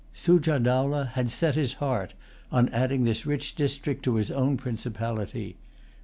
[0.13, 2.15] Sujah Dowlah had set his heart
[2.51, 5.57] on adding this rich district to his own principality.